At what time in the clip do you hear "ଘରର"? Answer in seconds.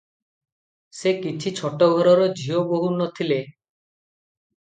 1.91-2.25